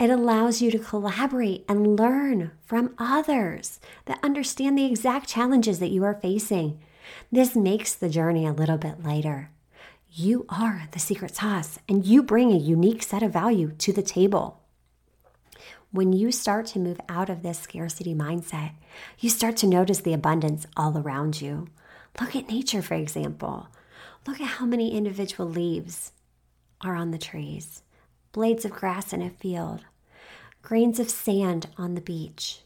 It 0.00 0.10
allows 0.10 0.62
you 0.62 0.70
to 0.70 0.78
collaborate 0.78 1.64
and 1.68 1.98
learn 1.98 2.52
from 2.64 2.94
others 2.98 3.80
that 4.06 4.20
understand 4.22 4.78
the 4.78 4.86
exact 4.86 5.28
challenges 5.28 5.78
that 5.78 5.90
you 5.90 6.04
are 6.04 6.14
facing. 6.14 6.78
This 7.30 7.54
makes 7.54 7.94
the 7.94 8.08
journey 8.08 8.46
a 8.46 8.52
little 8.52 8.78
bit 8.78 9.02
lighter. 9.02 9.50
You 10.10 10.46
are 10.48 10.88
the 10.92 10.98
secret 10.98 11.36
sauce 11.36 11.78
and 11.88 12.04
you 12.04 12.22
bring 12.22 12.52
a 12.52 12.56
unique 12.56 13.02
set 13.02 13.22
of 13.22 13.32
value 13.32 13.72
to 13.78 13.92
the 13.92 14.02
table. 14.02 14.60
When 15.90 16.12
you 16.12 16.32
start 16.32 16.66
to 16.66 16.78
move 16.78 17.00
out 17.08 17.30
of 17.30 17.42
this 17.42 17.58
scarcity 17.58 18.14
mindset, 18.14 18.72
you 19.18 19.30
start 19.30 19.56
to 19.58 19.66
notice 19.66 20.00
the 20.00 20.12
abundance 20.12 20.66
all 20.76 20.96
around 20.98 21.40
you. 21.40 21.68
Look 22.20 22.36
at 22.36 22.48
nature, 22.48 22.82
for 22.82 22.94
example. 22.94 23.68
Look 24.26 24.40
at 24.40 24.46
how 24.46 24.66
many 24.66 24.94
individual 24.94 25.48
leaves 25.48 26.12
are 26.80 26.94
on 26.94 27.10
the 27.10 27.18
trees, 27.18 27.82
blades 28.32 28.64
of 28.64 28.72
grass 28.72 29.12
in 29.12 29.22
a 29.22 29.30
field, 29.30 29.84
grains 30.62 31.00
of 31.00 31.08
sand 31.10 31.68
on 31.76 31.94
the 31.94 32.00
beach. 32.00 32.60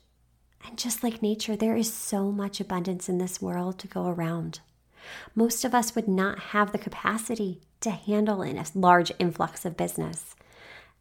And 0.67 0.79
just 0.79 1.03
like 1.03 1.23
nature, 1.23 1.57
there 1.57 1.77
is 1.77 1.93
so 1.93 2.31
much 2.31 2.61
abundance 2.61 3.09
in 3.09 3.19
this 3.19 3.43
world 3.43 3.79
to 3.81 3.89
go 3.89 4.07
around. 4.07 4.61
Most 5.35 5.65
of 5.65 5.75
us 5.75 5.95
would 5.95 6.09
not 6.09 6.39
have 6.39 6.73
the 6.73 6.79
capacity 6.79 7.61
to 7.81 7.91
handle 7.91 8.43
a 8.43 8.65
large 8.75 9.13
influx 9.19 9.65
of 9.65 9.77
business. 9.77 10.35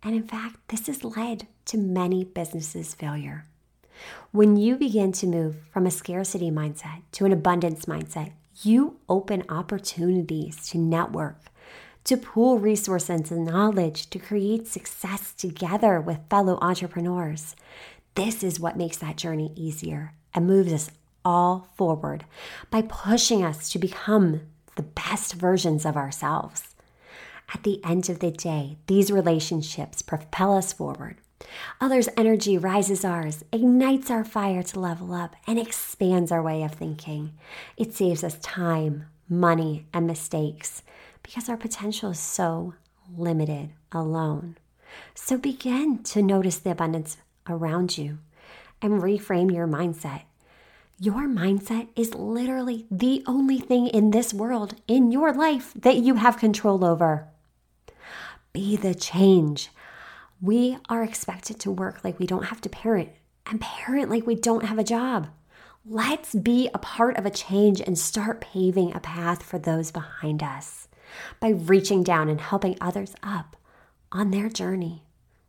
And 0.03 0.15
in 0.15 0.27
fact, 0.27 0.57
this 0.69 0.87
has 0.87 1.03
led 1.03 1.47
to 1.65 1.77
many 1.77 2.23
businesses' 2.23 2.95
failure. 2.95 3.45
When 4.31 4.57
you 4.57 4.77
begin 4.77 5.11
to 5.13 5.27
move 5.27 5.57
from 5.71 5.85
a 5.85 5.91
scarcity 5.91 6.49
mindset 6.49 7.03
to 7.13 7.25
an 7.25 7.31
abundance 7.31 7.85
mindset, 7.85 8.31
you 8.63 8.97
open 9.07 9.43
opportunities 9.47 10.67
to 10.69 10.77
network, 10.79 11.51
to 12.05 12.17
pool 12.17 12.57
resources 12.57 13.31
and 13.31 13.45
knowledge, 13.45 14.09
to 14.09 14.17
create 14.17 14.67
success 14.67 15.33
together 15.33 16.01
with 16.01 16.29
fellow 16.29 16.57
entrepreneurs. 16.61 17.55
This 18.15 18.43
is 18.43 18.59
what 18.59 18.77
makes 18.77 18.97
that 18.97 19.17
journey 19.17 19.53
easier 19.55 20.13
and 20.33 20.47
moves 20.47 20.73
us 20.73 20.91
all 21.23 21.67
forward 21.75 22.25
by 22.69 22.81
pushing 22.81 23.43
us 23.43 23.69
to 23.71 23.79
become 23.79 24.41
the 24.75 24.83
best 24.83 25.33
versions 25.33 25.85
of 25.85 25.95
ourselves. 25.95 26.75
At 27.53 27.63
the 27.63 27.83
end 27.83 28.09
of 28.09 28.19
the 28.19 28.31
day, 28.31 28.77
these 28.87 29.11
relationships 29.11 30.01
propel 30.01 30.55
us 30.57 30.71
forward. 30.71 31.17
Others' 31.79 32.09
energy 32.15 32.57
rises 32.57 33.03
ours, 33.03 33.43
ignites 33.51 34.09
our 34.09 34.23
fire 34.23 34.63
to 34.63 34.79
level 34.79 35.13
up, 35.13 35.35
and 35.47 35.59
expands 35.59 36.31
our 36.31 36.41
way 36.41 36.63
of 36.63 36.73
thinking. 36.73 37.33
It 37.77 37.93
saves 37.93 38.23
us 38.23 38.37
time, 38.39 39.05
money, 39.27 39.87
and 39.93 40.07
mistakes 40.07 40.83
because 41.23 41.49
our 41.49 41.57
potential 41.57 42.11
is 42.11 42.19
so 42.19 42.75
limited 43.17 43.71
alone. 43.91 44.57
So 45.13 45.37
begin 45.37 46.03
to 46.03 46.21
notice 46.21 46.59
the 46.59 46.71
abundance 46.71 47.17
around 47.47 47.97
you 47.97 48.19
and 48.81 49.01
reframe 49.01 49.53
your 49.53 49.67
mindset. 49.67 50.23
Your 50.99 51.27
mindset 51.27 51.87
is 51.95 52.13
literally 52.13 52.85
the 52.91 53.23
only 53.25 53.59
thing 53.59 53.87
in 53.87 54.11
this 54.11 54.33
world, 54.33 54.75
in 54.87 55.11
your 55.11 55.33
life, 55.33 55.73
that 55.75 55.97
you 55.97 56.15
have 56.15 56.37
control 56.37 56.85
over. 56.85 57.27
Be 58.53 58.75
the 58.75 58.93
change. 58.93 59.69
We 60.41 60.77
are 60.89 61.03
expected 61.03 61.59
to 61.61 61.71
work 61.71 62.03
like 62.03 62.19
we 62.19 62.27
don't 62.27 62.45
have 62.45 62.61
to 62.61 62.69
parent 62.69 63.09
and 63.45 63.59
parent 63.59 64.09
like 64.09 64.27
we 64.27 64.35
don't 64.35 64.65
have 64.65 64.77
a 64.77 64.83
job. 64.83 65.27
Let's 65.85 66.35
be 66.35 66.69
a 66.73 66.77
part 66.77 67.17
of 67.17 67.25
a 67.25 67.31
change 67.31 67.81
and 67.81 67.97
start 67.97 68.41
paving 68.41 68.93
a 68.93 68.99
path 68.99 69.41
for 69.41 69.57
those 69.57 69.91
behind 69.91 70.43
us 70.43 70.87
by 71.39 71.49
reaching 71.49 72.03
down 72.03 72.29
and 72.29 72.39
helping 72.39 72.77
others 72.79 73.15
up 73.23 73.55
on 74.11 74.29
their 74.29 74.49
journey. 74.49 75.03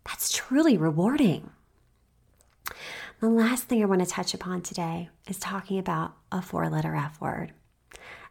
That's 0.05 0.33
truly 0.33 0.79
rewarding. 0.79 1.51
The 3.21 3.29
last 3.29 3.64
thing 3.64 3.83
I 3.83 3.87
want 3.87 4.02
to 4.02 4.07
touch 4.07 4.35
upon 4.35 4.62
today 4.62 5.09
is 5.29 5.38
talking 5.38 5.79
about 5.79 6.14
a 6.31 6.43
four 6.43 6.69
letter 6.69 6.95
F 6.95 7.21
word. 7.21 7.52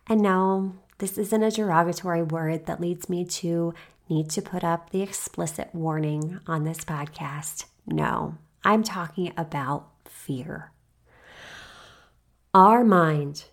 And 0.07 0.21
no, 0.21 0.74
this 0.98 1.17
isn't 1.17 1.43
a 1.43 1.51
derogatory 1.51 2.24
word 2.24 2.65
that 2.65 2.81
leads 2.81 3.10
me 3.10 3.25
to 3.25 3.74
need 4.10 4.29
to 4.31 4.41
put 4.41 4.63
up 4.63 4.89
the 4.89 5.01
explicit 5.01 5.69
warning 5.74 6.39
on 6.48 6.63
this 6.63 6.79
podcast. 6.79 7.65
No, 7.86 8.38
I'm 8.63 8.83
talking 8.83 9.33
about 9.38 9.89
fear. 10.05 10.71
Our 12.53 12.83
mind 12.83 13.45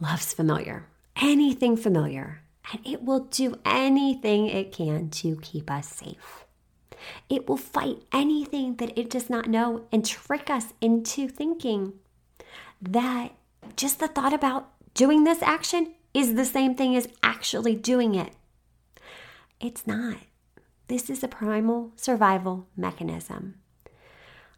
loves 0.00 0.34
familiar, 0.34 0.86
anything 1.16 1.76
familiar 1.76 2.44
and 2.72 2.86
it 2.86 3.02
will 3.02 3.20
do 3.20 3.58
anything 3.64 4.46
it 4.46 4.72
can 4.72 5.10
to 5.10 5.36
keep 5.36 5.70
us 5.70 5.88
safe. 5.88 6.44
It 7.28 7.48
will 7.48 7.56
fight 7.56 8.02
anything 8.12 8.76
that 8.76 8.96
it 8.98 9.10
does 9.10 9.28
not 9.28 9.48
know 9.48 9.86
and 9.92 10.04
trick 10.04 10.50
us 10.50 10.72
into 10.80 11.28
thinking 11.28 11.94
that 12.80 13.32
just 13.76 13.98
the 13.98 14.08
thought 14.08 14.32
about 14.32 14.70
doing 14.94 15.24
this 15.24 15.42
action 15.42 15.94
is 16.12 16.34
the 16.34 16.44
same 16.44 16.74
thing 16.74 16.96
as 16.96 17.08
actually 17.22 17.74
doing 17.74 18.14
it. 18.14 18.32
It's 19.60 19.86
not. 19.86 20.18
This 20.88 21.08
is 21.08 21.24
a 21.24 21.28
primal 21.28 21.92
survival 21.96 22.66
mechanism. 22.76 23.56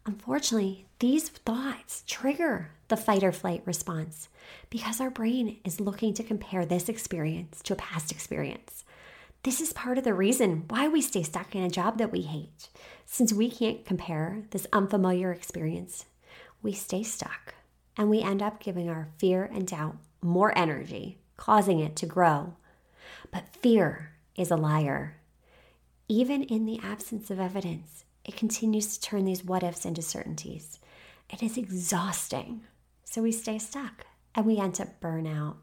Unfortunately, 0.05 0.85
these 0.99 1.29
thoughts 1.29 2.03
trigger 2.07 2.71
the 2.87 2.97
fight 2.97 3.23
or 3.23 3.31
flight 3.31 3.61
response 3.65 4.29
because 4.69 5.01
our 5.01 5.09
brain 5.09 5.57
is 5.65 5.79
looking 5.79 6.13
to 6.13 6.23
compare 6.23 6.65
this 6.65 6.89
experience 6.89 7.61
to 7.63 7.73
a 7.73 7.77
past 7.77 8.11
experience. 8.11 8.85
This 9.43 9.61
is 9.61 9.71
part 9.73 9.97
of 9.97 10.03
the 10.03 10.13
reason 10.13 10.65
why 10.67 10.87
we 10.87 11.01
stay 11.01 11.23
stuck 11.23 11.55
in 11.55 11.63
a 11.63 11.69
job 11.69 11.97
that 11.99 12.11
we 12.11 12.21
hate. 12.21 12.69
Since 13.05 13.31
we 13.31 13.49
can't 13.49 13.85
compare 13.85 14.43
this 14.51 14.67
unfamiliar 14.73 15.31
experience, 15.31 16.05
we 16.61 16.73
stay 16.73 17.03
stuck 17.03 17.53
and 17.95 18.09
we 18.09 18.21
end 18.21 18.41
up 18.41 18.59
giving 18.59 18.89
our 18.89 19.09
fear 19.17 19.45
and 19.45 19.67
doubt 19.67 19.97
more 20.21 20.57
energy, 20.57 21.19
causing 21.37 21.79
it 21.79 21.95
to 21.97 22.05
grow. 22.05 22.55
But 23.31 23.55
fear 23.61 24.13
is 24.35 24.51
a 24.51 24.57
liar. 24.57 25.17
Even 26.09 26.43
in 26.43 26.65
the 26.65 26.79
absence 26.83 27.29
of 27.31 27.39
evidence, 27.39 28.05
it 28.25 28.35
continues 28.35 28.97
to 28.97 29.01
turn 29.01 29.25
these 29.25 29.43
what 29.43 29.63
ifs 29.63 29.85
into 29.85 30.01
certainties. 30.01 30.79
It 31.29 31.41
is 31.41 31.57
exhausting. 31.57 32.61
So 33.03 33.21
we 33.21 33.31
stay 33.31 33.57
stuck 33.57 34.05
and 34.35 34.45
we 34.45 34.57
end 34.57 34.79
up 34.81 34.99
burnout. 34.99 35.55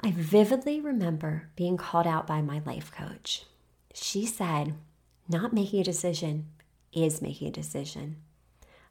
I 0.00 0.12
vividly 0.12 0.80
remember 0.80 1.48
being 1.56 1.76
called 1.76 2.06
out 2.06 2.26
by 2.26 2.40
my 2.42 2.60
life 2.64 2.92
coach. 2.92 3.44
She 3.92 4.26
said, 4.26 4.74
not 5.28 5.52
making 5.52 5.80
a 5.80 5.84
decision 5.84 6.46
is 6.92 7.22
making 7.22 7.48
a 7.48 7.52
decision. 7.52 8.16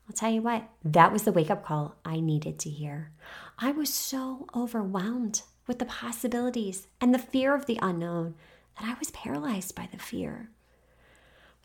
I'll 0.08 0.16
tell 0.16 0.32
you 0.32 0.42
what, 0.42 0.68
that 0.84 1.12
was 1.12 1.24
the 1.24 1.32
wake 1.32 1.52
up 1.52 1.64
call 1.66 1.96
I 2.04 2.20
needed 2.20 2.58
to 2.60 2.70
hear. 2.70 3.12
I 3.60 3.72
was 3.72 3.94
so 3.94 4.48
overwhelmed 4.56 5.44
with 5.68 5.80
the 5.80 5.86
possibilities 5.86 6.88
and 7.00 7.14
the 7.14 7.20
fear 7.20 7.54
of 7.54 7.66
the 7.66 7.78
unknown 7.82 8.36
that 8.80 8.90
I 8.90 8.98
was 8.98 9.12
paralyzed 9.12 9.76
by 9.76 9.88
the 9.92 10.00
fear. 10.00 10.50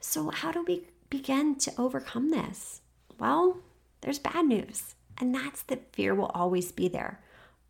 So, 0.00 0.28
how 0.28 0.52
do 0.52 0.62
we 0.62 0.88
begin 1.08 1.56
to 1.60 1.72
overcome 1.78 2.30
this? 2.30 2.82
Well, 3.18 3.60
there's 4.02 4.18
bad 4.18 4.44
news, 4.46 4.94
and 5.16 5.34
that's 5.34 5.62
that 5.62 5.94
fear 5.94 6.14
will 6.14 6.30
always 6.34 6.70
be 6.72 6.88
there. 6.88 7.20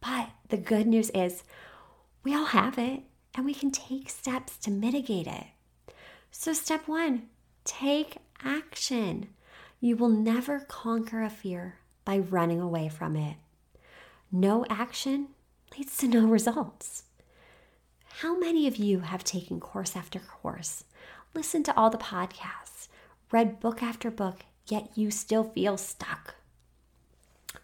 But 0.04 0.28
the 0.48 0.56
good 0.56 0.86
news 0.86 1.10
is 1.10 1.44
we 2.22 2.34
all 2.34 2.46
have 2.46 2.78
it, 2.78 3.02
and 3.34 3.44
we 3.46 3.54
can 3.54 3.70
take 3.70 4.10
steps 4.10 4.56
to 4.58 4.70
mitigate 4.70 5.26
it. 5.26 5.46
So, 6.30 6.52
step 6.52 6.86
one 6.86 7.28
take 7.64 8.18
action. 8.42 9.28
You 9.80 9.96
will 9.96 10.10
never 10.10 10.60
conquer 10.60 11.22
a 11.22 11.30
fear 11.30 11.76
by 12.04 12.18
running 12.18 12.60
away 12.60 12.88
from 12.88 13.16
it. 13.16 13.36
No 14.30 14.66
action 14.68 15.28
leads 15.76 15.96
to 15.98 16.08
no 16.08 16.26
results. 16.26 17.04
How 18.20 18.38
many 18.38 18.66
of 18.66 18.76
you 18.76 19.00
have 19.00 19.24
taken 19.24 19.60
course 19.60 19.96
after 19.96 20.18
course, 20.18 20.84
listened 21.34 21.64
to 21.66 21.76
all 21.76 21.90
the 21.90 21.98
podcasts, 21.98 22.88
read 23.30 23.60
book 23.60 23.82
after 23.82 24.10
book, 24.10 24.44
yet 24.66 24.96
you 24.96 25.10
still 25.10 25.44
feel 25.44 25.76
stuck. 25.76 26.34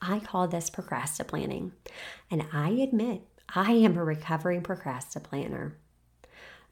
I 0.01 0.21
call 0.21 0.49
this 0.49 0.71
procrastinating, 0.71 1.73
and 2.31 2.47
I 2.53 2.71
admit 2.71 3.23
I 3.49 3.73
am 3.73 3.97
a 3.97 4.05
recovering 4.05 4.63
procrastinator. 4.63 5.77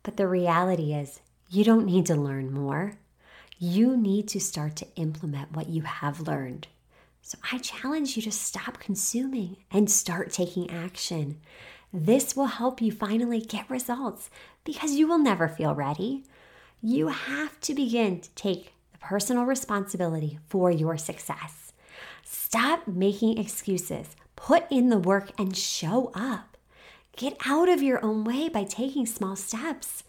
But 0.03 0.17
the 0.17 0.29
reality 0.29 0.95
is, 0.95 1.21
you 1.51 1.65
don't 1.65 1.87
need 1.87 2.07
to 2.07 2.15
learn 2.15 2.53
more. 2.53 2.99
You 3.59 3.97
need 3.97 4.29
to 4.29 4.41
start 4.41 4.77
to 4.77 4.87
implement 4.97 5.53
what 5.53 5.69
you 5.69 5.83
have 5.83 6.21
learned. 6.21 6.69
So 7.23 7.39
I 7.53 7.59
challenge 7.59 8.17
you 8.17 8.23
to 8.23 8.31
stop 8.31 8.79
consuming 8.79 9.57
and 9.71 9.91
start 9.91 10.31
taking 10.31 10.71
action. 10.71 11.41
This 11.93 12.37
will 12.37 12.47
help 12.47 12.81
you 12.81 12.93
finally 12.93 13.41
get 13.41 13.69
results 13.69 14.31
because 14.65 14.95
you 14.95 15.07
will 15.07 15.19
never 15.19 15.49
feel 15.49 15.75
ready. 15.75 16.25
You 16.81 17.09
have 17.09 17.59
to 17.63 17.75
begin 17.75 18.21
to 18.21 18.31
take 18.31 18.73
the 18.93 18.99
personal 18.99 19.45
responsibility 19.45 20.39
for 20.47 20.71
your 20.71 20.97
success. 20.97 21.68
Stop 22.31 22.87
making 22.87 23.39
excuses. 23.39 24.15
Put 24.37 24.71
in 24.71 24.91
the 24.91 24.99
work 24.99 25.33
and 25.39 25.57
show 25.57 26.11
up. 26.15 26.59
Get 27.17 27.39
out 27.47 27.71
of 27.71 27.83
your 27.83 28.05
own 28.05 28.23
way 28.23 28.51
by 28.51 28.65
taking 28.65 29.07
small 29.07 29.35
steps. 29.35 30.05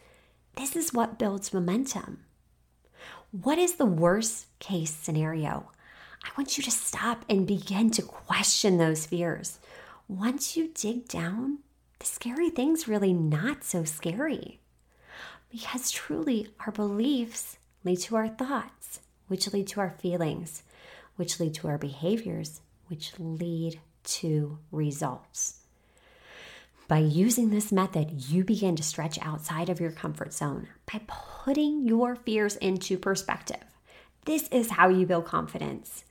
This 0.57 0.75
is 0.75 0.93
what 0.93 1.17
builds 1.17 1.53
momentum. 1.53 2.25
What 3.31 3.57
is 3.57 3.75
the 3.75 3.85
worst 3.85 4.47
case 4.59 4.91
scenario? 4.91 5.71
I 6.21 6.29
want 6.37 6.57
you 6.57 6.63
to 6.65 6.71
stop 6.71 7.23
and 7.29 7.47
begin 7.47 7.89
to 7.91 8.01
question 8.01 8.77
those 8.77 9.05
fears. 9.05 9.59
Once 10.09 10.57
you 10.57 10.71
dig 10.73 11.07
down, 11.07 11.59
the 11.99 12.05
scary 12.05 12.49
thing's 12.49 12.85
really 12.85 13.13
not 13.13 13.63
so 13.63 13.85
scary. 13.85 14.59
Because 15.49 15.89
truly, 15.89 16.49
our 16.65 16.73
beliefs 16.73 17.57
lead 17.85 18.01
to 18.01 18.17
our 18.17 18.27
thoughts, 18.27 18.99
which 19.29 19.51
lead 19.53 19.67
to 19.67 19.79
our 19.79 19.91
feelings, 19.91 20.63
which 21.19 21.37
lead 21.37 21.53
to 21.53 21.67
our 21.67 21.77
behaviors, 21.77 22.61
which 22.87 23.11
lead 23.19 23.77
to 24.05 24.57
results. 24.71 25.59
By 26.87 26.99
using 26.99 27.49
this 27.49 27.73
method, 27.73 28.29
you 28.29 28.45
begin 28.45 28.77
to 28.77 28.83
stretch 28.83 29.19
outside 29.21 29.67
of 29.67 29.81
your 29.81 29.91
comfort 29.91 30.31
zone 30.33 30.69
by 30.91 31.01
putting 31.07 31.85
your 31.85 32.15
fears 32.15 32.55
into 32.55 32.97
perspective. 32.97 33.65
This 34.23 34.47
is 34.47 34.71
how 34.71 34.87
you 34.87 35.05
build 35.05 35.25
confidence. 35.25 36.05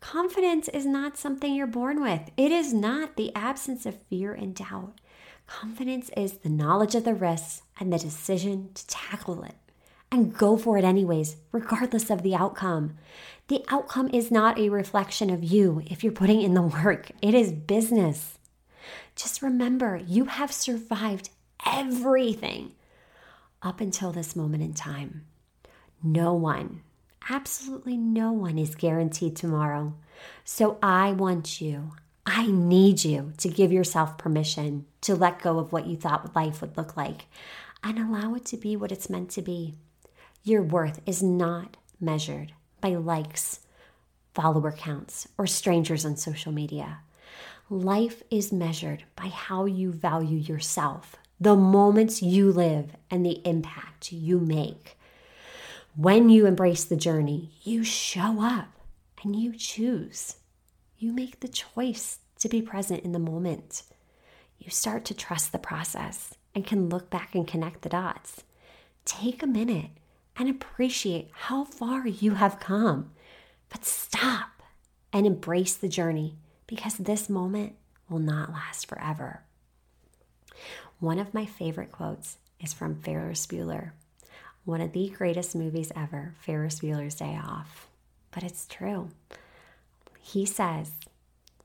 Confidence 0.00 0.68
is 0.68 0.86
not 0.86 1.18
something 1.18 1.54
you're 1.54 1.66
born 1.66 2.00
with, 2.00 2.30
it 2.38 2.50
is 2.50 2.72
not 2.72 3.16
the 3.16 3.34
absence 3.36 3.84
of 3.84 4.02
fear 4.04 4.32
and 4.32 4.54
doubt. 4.54 4.98
Confidence 5.46 6.10
is 6.16 6.38
the 6.38 6.48
knowledge 6.48 6.94
of 6.94 7.04
the 7.04 7.14
risks 7.14 7.60
and 7.78 7.92
the 7.92 7.98
decision 7.98 8.70
to 8.72 8.86
tackle 8.86 9.44
it 9.44 9.56
and 10.14 10.36
go 10.36 10.56
for 10.56 10.78
it 10.78 10.84
anyways, 10.84 11.36
regardless 11.52 12.08
of 12.08 12.22
the 12.22 12.34
outcome. 12.34 12.96
The 13.48 13.62
outcome 13.68 14.08
is 14.08 14.30
not 14.30 14.58
a 14.58 14.70
reflection 14.70 15.28
of 15.28 15.44
you 15.44 15.82
if 15.86 16.02
you're 16.02 16.14
putting 16.14 16.40
in 16.40 16.54
the 16.54 16.62
work, 16.84 17.10
it 17.20 17.34
is 17.34 17.52
business. 17.52 18.38
Just 19.14 19.42
remember, 19.42 20.00
you 20.06 20.24
have 20.26 20.50
survived 20.50 21.28
everything 21.66 22.72
up 23.62 23.82
until 23.82 24.12
this 24.12 24.34
moment 24.34 24.62
in 24.62 24.72
time. 24.72 25.26
No 26.02 26.32
one, 26.32 26.82
absolutely 27.28 27.98
no 27.98 28.32
one 28.32 28.58
is 28.58 28.74
guaranteed 28.74 29.36
tomorrow. 29.36 29.94
So 30.44 30.78
I 30.82 31.12
want 31.12 31.60
you, 31.60 31.92
I 32.24 32.46
need 32.46 33.04
you 33.04 33.34
to 33.36 33.48
give 33.48 33.72
yourself 33.72 34.16
permission 34.16 34.86
to 35.02 35.14
let 35.14 35.42
go 35.42 35.58
of 35.58 35.70
what 35.70 35.86
you 35.86 35.96
thought 35.96 36.34
life 36.34 36.62
would 36.62 36.78
look 36.78 36.96
like 36.96 37.26
and 37.82 37.98
allow 37.98 38.34
it 38.34 38.46
to 38.46 38.56
be 38.56 38.74
what 38.74 38.90
it's 38.90 39.10
meant 39.10 39.30
to 39.32 39.42
be. 39.42 39.74
Your 40.42 40.62
worth 40.62 41.00
is 41.04 41.22
not 41.22 41.76
measured 42.00 42.54
by 42.84 42.94
likes, 42.96 43.60
follower 44.34 44.70
counts, 44.70 45.26
or 45.38 45.46
strangers 45.46 46.04
on 46.04 46.18
social 46.18 46.52
media. 46.52 46.98
Life 47.70 48.22
is 48.30 48.52
measured 48.52 49.04
by 49.16 49.28
how 49.28 49.64
you 49.64 49.90
value 49.90 50.36
yourself, 50.36 51.16
the 51.40 51.56
moments 51.56 52.20
you 52.20 52.52
live, 52.52 52.90
and 53.10 53.24
the 53.24 53.40
impact 53.48 54.12
you 54.12 54.38
make. 54.38 54.98
When 55.96 56.28
you 56.28 56.44
embrace 56.44 56.84
the 56.84 56.94
journey, 56.94 57.52
you 57.62 57.84
show 57.84 58.42
up 58.42 58.68
and 59.22 59.34
you 59.34 59.54
choose. 59.56 60.36
You 60.98 61.10
make 61.10 61.40
the 61.40 61.48
choice 61.48 62.18
to 62.40 62.50
be 62.50 62.60
present 62.60 63.02
in 63.02 63.12
the 63.12 63.18
moment. 63.18 63.82
You 64.58 64.70
start 64.70 65.06
to 65.06 65.14
trust 65.14 65.52
the 65.52 65.58
process 65.58 66.34
and 66.54 66.66
can 66.66 66.90
look 66.90 67.08
back 67.08 67.34
and 67.34 67.48
connect 67.48 67.80
the 67.80 67.88
dots. 67.88 68.42
Take 69.06 69.42
a 69.42 69.46
minute 69.46 69.88
and 70.36 70.48
appreciate 70.48 71.30
how 71.32 71.64
far 71.64 72.06
you 72.06 72.34
have 72.34 72.60
come, 72.60 73.12
but 73.68 73.84
stop 73.84 74.62
and 75.12 75.26
embrace 75.26 75.74
the 75.74 75.88
journey 75.88 76.36
because 76.66 76.96
this 76.96 77.28
moment 77.28 77.74
will 78.08 78.18
not 78.18 78.52
last 78.52 78.86
forever. 78.86 79.42
One 80.98 81.18
of 81.18 81.34
my 81.34 81.46
favorite 81.46 81.92
quotes 81.92 82.38
is 82.60 82.72
from 82.72 83.00
Ferris 83.00 83.46
Bueller 83.46 83.92
one 84.64 84.80
of 84.80 84.92
the 84.92 85.10
greatest 85.10 85.54
movies 85.54 85.92
ever, 85.94 86.34
Ferris 86.40 86.80
Bueller's 86.80 87.16
Day 87.16 87.38
Off. 87.42 87.86
But 88.30 88.42
it's 88.42 88.66
true. 88.66 89.10
He 90.20 90.46
says, 90.46 90.92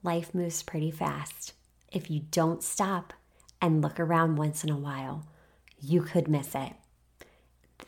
life 0.04 0.36
moves 0.36 0.64
pretty 0.64 0.92
fast. 0.92 1.54
If 1.92 2.12
you 2.12 2.22
don't 2.32 2.62
stop 2.62 3.14
and 3.62 3.82
look 3.82 4.00
around 4.00 4.36
once 4.36 4.64
in 4.64 4.70
a 4.70 4.78
while, 4.78 5.26
you 5.82 6.02
could 6.02 6.28
miss 6.28 6.54
it. 6.54 6.74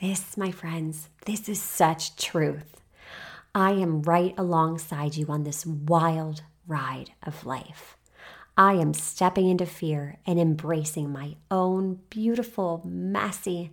This, 0.02 0.36
my 0.36 0.50
friends, 0.50 1.10
this 1.28 1.48
is 1.48 1.62
such 1.62 2.16
truth. 2.16 2.82
I 3.54 3.74
am 3.74 4.02
right 4.02 4.34
alongside 4.36 5.16
you 5.16 5.28
on 5.28 5.44
this 5.44 5.64
wild 5.64 6.42
ride 6.66 7.12
of 7.22 7.46
life. 7.46 7.98
I 8.58 8.74
am 8.74 8.96
stepping 8.96 9.48
into 9.48 9.68
fear 9.68 10.18
and 10.26 10.40
embracing 10.40 11.12
my 11.12 11.36
own 11.52 12.00
beautiful, 12.10 12.82
messy, 12.84 13.70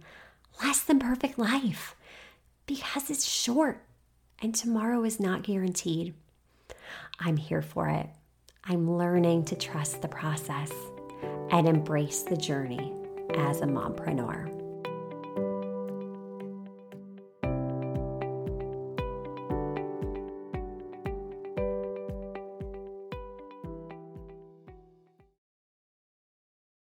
less 0.62 0.80
than 0.80 0.98
perfect 0.98 1.38
life 1.38 1.96
because 2.66 3.08
it's 3.08 3.24
short 3.24 3.82
and 4.42 4.54
tomorrow 4.54 5.04
is 5.04 5.18
not 5.18 5.44
guaranteed. 5.44 6.12
I'm 7.18 7.38
here 7.38 7.62
for 7.62 7.88
it. 7.88 8.10
I'm 8.64 8.98
learning 8.98 9.46
to 9.46 9.56
trust 9.56 10.02
the 10.02 10.08
process 10.08 10.72
and 11.50 11.66
embrace 11.66 12.20
the 12.20 12.36
journey 12.36 12.92
as 13.34 13.62
a 13.62 13.66
mompreneur. 13.66 14.57